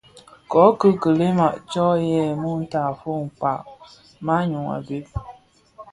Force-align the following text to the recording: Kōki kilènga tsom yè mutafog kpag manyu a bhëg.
Kōki 0.51 0.89
kilènga 1.01 1.47
tsom 1.69 1.95
yè 2.11 2.23
mutafog 2.41 3.23
kpag 3.37 3.61
manyu 4.25 4.61
a 4.75 4.77
bhëg. 4.85 5.05